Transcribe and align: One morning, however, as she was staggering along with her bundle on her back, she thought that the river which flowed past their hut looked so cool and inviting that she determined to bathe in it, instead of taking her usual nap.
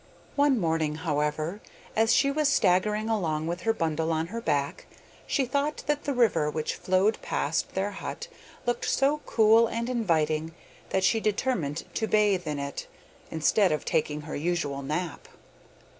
One 0.35 0.59
morning, 0.59 0.95
however, 0.95 1.61
as 1.95 2.11
she 2.11 2.31
was 2.31 2.49
staggering 2.49 3.07
along 3.07 3.45
with 3.45 3.61
her 3.61 3.71
bundle 3.71 4.11
on 4.11 4.25
her 4.33 4.41
back, 4.41 4.87
she 5.27 5.45
thought 5.45 5.83
that 5.85 6.05
the 6.05 6.13
river 6.15 6.49
which 6.49 6.73
flowed 6.73 7.21
past 7.21 7.75
their 7.75 7.91
hut 7.91 8.27
looked 8.65 8.85
so 8.89 9.21
cool 9.27 9.67
and 9.67 9.87
inviting 9.91 10.55
that 10.89 11.03
she 11.03 11.19
determined 11.19 11.85
to 11.93 12.07
bathe 12.07 12.47
in 12.47 12.57
it, 12.57 12.87
instead 13.29 13.71
of 13.71 13.85
taking 13.85 14.21
her 14.21 14.35
usual 14.35 14.81
nap. 14.81 15.27